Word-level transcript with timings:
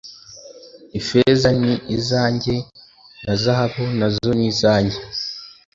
ifeza 0.99 1.49
ni 1.61 1.73
izanjye 1.97 2.53
n 3.23 3.25
izahabu 3.35 3.83
na 3.99 4.07
zo 4.15 4.31
nizanjye 4.37 4.99